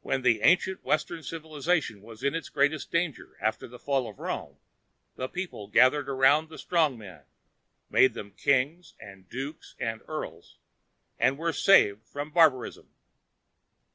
[0.00, 4.56] When the ancient western civilization was in its greatest danger after the fall of Rome,
[5.16, 7.24] the people gathered around the strong men,
[7.90, 10.56] made them kings and dukes and earls,
[11.18, 12.88] and were saved from barbarism.